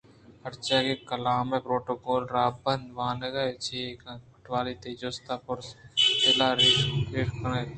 پرچا 0.41 0.77
کہ 0.85 0.93
کلام 1.09 1.47
ءِپروٹوکول 1.57 2.21
ءِ 2.25 2.31
راہ 2.33 2.47
ءُرَہبندءِ 2.51 2.95
وانگ 2.97 3.23
ءَ 3.53 3.61
چے 3.63 3.79
کنت 3.99 4.21
؟پٹواری! 4.33 4.73
تئی 4.81 4.93
جست 5.01 5.27
ءُپرس 5.35 5.67
دلءَریش 6.21 6.77
کن 7.09 7.45
اَنت 7.53 7.69